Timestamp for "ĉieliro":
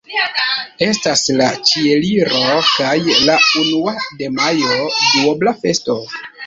1.73-2.41